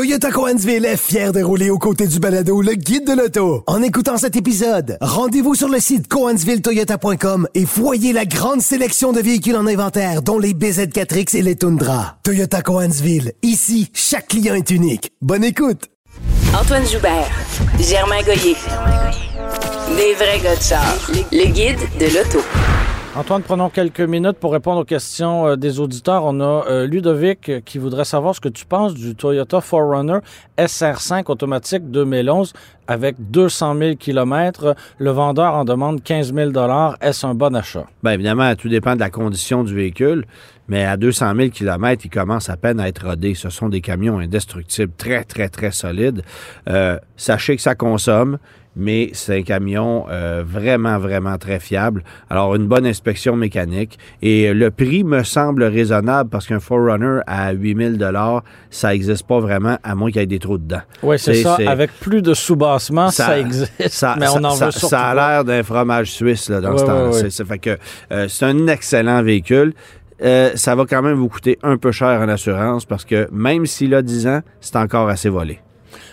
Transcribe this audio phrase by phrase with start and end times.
[0.00, 3.64] Toyota Coansville est fier de rouler aux côtés du balado Le Guide de l'Auto.
[3.66, 9.20] En écoutant cet épisode, rendez-vous sur le site coansvilletoyota.com et voyez la grande sélection de
[9.20, 12.16] véhicules en inventaire, dont les BZ4X et les Tundra.
[12.22, 13.34] Toyota Coansville.
[13.42, 15.12] Ici, chaque client est unique.
[15.20, 15.90] Bonne écoute!
[16.58, 17.28] Antoine Joubert,
[17.78, 18.56] Germain Goyer.
[19.98, 20.80] Des vrais gars.
[21.30, 22.38] Le guide de l'auto.
[23.16, 26.22] Antoine, prenons quelques minutes pour répondre aux questions euh, des auditeurs.
[26.24, 30.20] On a euh, Ludovic euh, qui voudrait savoir ce que tu penses du Toyota 4Runner
[30.56, 32.52] SR5 automatique 2011
[32.86, 34.76] avec 200 000 km.
[34.98, 36.52] Le vendeur en demande 15 000
[37.00, 37.84] Est-ce un bon achat?
[38.04, 40.24] Bien évidemment, tout dépend de la condition du véhicule,
[40.68, 43.34] mais à 200 000 km, il commence à peine à être rodé.
[43.34, 46.22] Ce sont des camions indestructibles, très, très, très solides.
[47.16, 48.38] sachez que ça consomme
[48.76, 52.04] mais c'est un camion euh, vraiment, vraiment très fiable.
[52.28, 53.98] Alors, une bonne inspection mécanique.
[54.22, 59.40] Et le prix me semble raisonnable parce qu'un Forerunner à 8000 dollars, ça n'existe pas
[59.40, 60.82] vraiment, à moins qu'il y ait des trous dedans.
[61.02, 61.58] Oui, c'est ça.
[61.66, 63.72] Avec plus de soubassement, ça, existe.
[64.18, 67.30] mais on en veut Ça a l'air d'un fromage suisse là, dans ce temps-là.
[67.30, 67.78] Ça fait que
[68.12, 69.74] euh, c'est un excellent véhicule.
[70.22, 73.64] Euh, ça va quand même vous coûter un peu cher en assurance parce que même
[73.64, 75.60] s'il a 10 ans, c'est encore assez volé.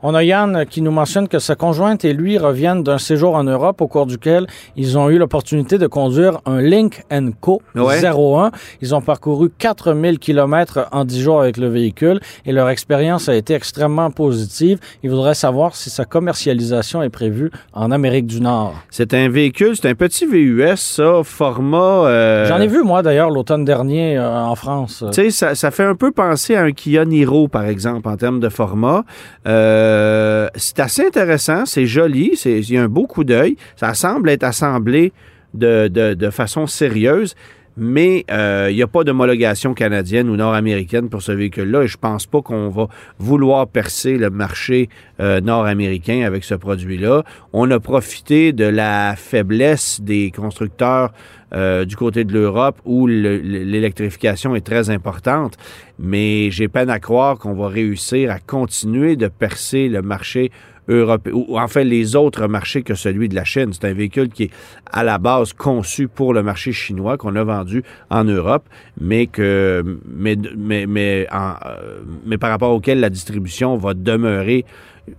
[0.00, 3.42] On a Yann qui nous mentionne que sa conjointe et lui reviennent d'un séjour en
[3.42, 4.46] Europe au cours duquel
[4.76, 7.02] ils ont eu l'opportunité de conduire un Link
[7.40, 8.52] Co 01.
[8.80, 13.34] Ils ont parcouru 4000 km en 10 jours avec le véhicule et leur expérience a
[13.34, 14.78] été extrêmement positive.
[15.02, 18.74] Ils voudraient savoir si sa commercialisation est prévue en Amérique du Nord.
[18.90, 22.06] C'est un véhicule, c'est un petit VUS, ça, format...
[22.06, 25.04] Euh, J'en ai vu, moi, d'ailleurs, l'automne dernier euh, en France.
[25.12, 28.16] Tu sais, ça, ça, fait un peu penser à un Kia Niro, par exemple, en
[28.16, 29.04] termes de format.
[29.46, 33.56] Euh, euh, c'est assez intéressant, c'est joli, il y a un beau coup d'œil.
[33.76, 35.12] Ça semble être assemblé
[35.54, 37.34] de, façon sérieuse,
[37.78, 41.96] mais euh, il n'y a pas d'homologation canadienne ou nord-américaine pour ce véhicule-là et je
[41.96, 44.88] pense pas qu'on va vouloir percer le marché
[45.20, 47.22] euh, nord-américain avec ce produit-là.
[47.52, 51.12] On a profité de la faiblesse des constructeurs
[51.54, 55.56] euh, du côté de l'Europe où l'électrification est très importante,
[55.98, 60.50] mais j'ai peine à croire qu'on va réussir à continuer de percer le marché
[60.88, 63.72] européen, ou en fait les autres marchés que celui de la Chine.
[63.72, 64.50] C'est un véhicule qui est
[64.90, 68.64] à la base conçu pour le marché chinois qu'on a vendu en Europe,
[69.00, 74.64] mais que mais mais mais, euh, mais par rapport auquel la distribution va demeurer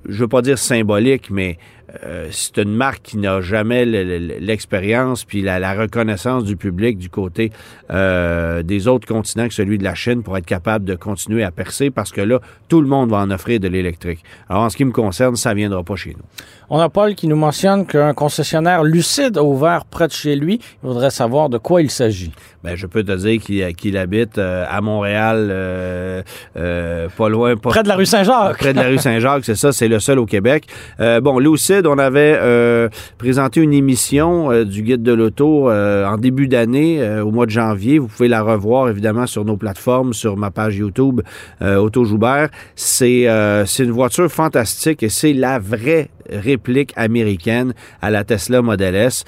[0.08, 1.58] je veux pas dire symbolique, mais
[2.04, 7.52] euh, c'est une marque qui n'a jamais l'expérience puis la, reconnaissance du public du côté
[7.92, 11.52] euh, des autres continents que celui de la Chine pour être capable de continuer à
[11.52, 14.24] percer parce que là, tout le monde va en offrir de l'électrique.
[14.50, 16.24] Alors, en ce qui me concerne, ça viendra pas chez nous.
[16.72, 20.60] On a Paul qui nous mentionne qu'un concessionnaire lucide a ouvert près de chez lui.
[20.84, 22.32] Il voudrait savoir de quoi il s'agit.
[22.64, 26.24] Bien, je peux te dire qu'il habite euh, à Montréal,
[26.54, 27.56] pas loin.
[27.58, 28.58] près de la rue Saint-Jacques.
[28.58, 30.68] Près de la rue Saint-Jacques, c'est ça, c'est le seul au Québec.
[31.00, 36.18] bon, Lucide, on avait euh, présenté une émission euh, du Guide de l'auto euh, en
[36.18, 37.98] début d'année, au mois de janvier.
[37.98, 41.22] Vous pouvez la revoir évidemment sur nos plateformes, sur ma page YouTube
[41.62, 42.50] Auto Joubert.
[42.76, 49.26] C'est une voiture fantastique et c'est la vraie réplique américaine à la Tesla Model S.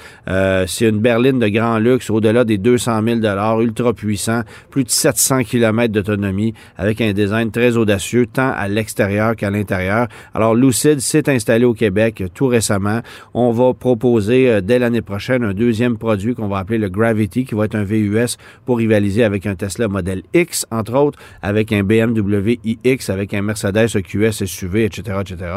[0.67, 5.43] c'est une berline de grand luxe au-delà des 200 000 ultra puissant, plus de 700
[5.43, 10.07] km d'autonomie avec un design très audacieux tant à l'extérieur qu'à l'intérieur.
[10.33, 13.01] Alors Lucid s'est installé au Québec tout récemment.
[13.33, 17.45] On va proposer euh, dès l'année prochaine un deuxième produit qu'on va appeler le Gravity,
[17.45, 21.71] qui va être un VUS pour rivaliser avec un Tesla Model X, entre autres, avec
[21.71, 25.51] un BMW iX, avec un Mercedes EQS SUV, etc., etc.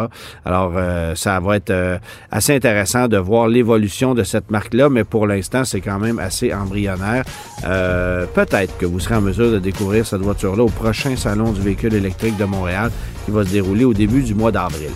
[0.45, 1.99] Alors, euh, ça va être euh,
[2.31, 6.53] assez intéressant de voir l'évolution de cette marque-là, mais pour l'instant, c'est quand même assez
[6.53, 7.25] embryonnaire.
[7.63, 11.95] Peut-être que vous serez en mesure de découvrir cette voiture-là au prochain Salon du véhicule
[11.95, 12.91] électrique de Montréal
[13.25, 14.91] qui va se dérouler au début du mois d'avril.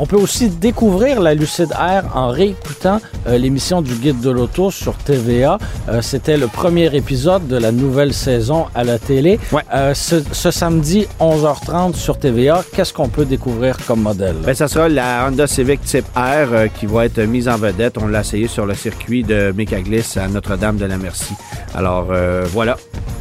[0.00, 4.70] On peut aussi découvrir la Lucide Air en réécoutant euh, l'émission du Guide de l'auto
[4.70, 5.58] sur TVA.
[5.88, 9.40] Euh, c'était le premier épisode de la nouvelle saison à la télé.
[9.74, 14.36] Euh, ce, samedi, 11h30 sur TVA, qu'est-ce qu'on peut découvrir comme modèle?
[14.44, 17.98] Bien, ça sera la Honda Civic Type R qui va être mise en vedette.
[18.00, 21.34] On l'a essayé sur le circuit de Mécaglis à Notre-Dame de la Merci.
[21.74, 22.06] Alors,
[22.52, 22.76] voilà.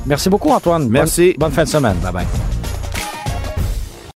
[0.06, 0.88] Merci beaucoup, Antoine.
[0.90, 1.36] Merci.
[1.38, 1.98] bonne fin de semaine.
[2.02, 2.56] Bye bye.